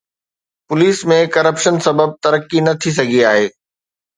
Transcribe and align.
police 0.67 1.01
۾ 1.11 1.17
corruption 1.35 1.75
سبب 1.87 2.09
ترقي 2.23 2.59
نه 2.67 2.73
ٿي 2.81 2.89
سگهي 2.97 3.21
آهي 3.33 3.45